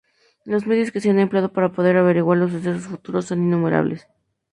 [0.45, 4.07] Los medios que se han empleado para poder averiguar los sucesos futuros son innumerables.